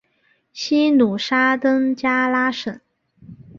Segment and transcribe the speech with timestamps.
[0.51, 2.79] 西努沙登加拉省。